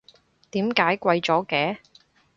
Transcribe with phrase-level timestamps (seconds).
[0.49, 1.77] 點解貴咗嘅？